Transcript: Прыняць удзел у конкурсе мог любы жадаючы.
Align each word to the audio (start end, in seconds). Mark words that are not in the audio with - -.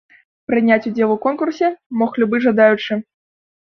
Прыняць 0.51 0.85
удзел 0.91 1.13
у 1.15 1.19
конкурсе 1.27 1.67
мог 2.03 2.11
любы 2.25 2.43
жадаючы. 2.47 3.01